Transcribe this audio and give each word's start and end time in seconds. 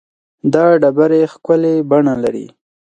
دا 0.53 0.63
ډبرې 0.81 1.21
ښکلې 1.33 1.73
بڼه 1.89 2.13
لري. 2.23 2.47